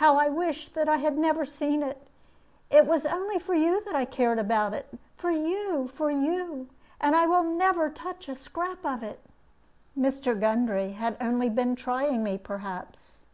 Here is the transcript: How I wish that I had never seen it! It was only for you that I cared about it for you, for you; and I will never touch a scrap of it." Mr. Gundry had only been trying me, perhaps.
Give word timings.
How 0.00 0.16
I 0.16 0.30
wish 0.30 0.70
that 0.72 0.88
I 0.88 0.96
had 0.96 1.18
never 1.18 1.44
seen 1.44 1.82
it! 1.82 2.08
It 2.70 2.86
was 2.86 3.04
only 3.04 3.38
for 3.38 3.52
you 3.52 3.84
that 3.84 3.94
I 3.94 4.06
cared 4.06 4.38
about 4.38 4.72
it 4.72 4.86
for 5.18 5.30
you, 5.30 5.88
for 5.88 6.10
you; 6.10 6.70
and 6.98 7.14
I 7.14 7.26
will 7.26 7.42
never 7.44 7.90
touch 7.90 8.26
a 8.30 8.34
scrap 8.34 8.86
of 8.86 9.02
it." 9.02 9.20
Mr. 9.94 10.34
Gundry 10.40 10.92
had 10.92 11.18
only 11.20 11.50
been 11.50 11.76
trying 11.76 12.24
me, 12.24 12.38
perhaps. 12.38 13.26